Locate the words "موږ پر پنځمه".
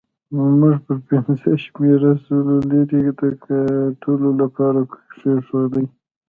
0.59-1.53